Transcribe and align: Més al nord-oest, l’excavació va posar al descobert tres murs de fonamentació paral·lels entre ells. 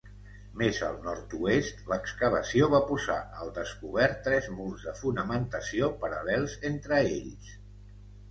Més 0.59 0.77
al 0.85 0.95
nord-oest, 1.07 1.83
l’excavació 1.89 2.69
va 2.71 2.79
posar 2.87 3.17
al 3.43 3.53
descobert 3.57 4.23
tres 4.29 4.49
murs 4.55 4.87
de 4.89 4.93
fonamentació 5.01 5.91
paral·lels 6.07 6.57
entre 6.71 7.03
ells. 7.19 7.53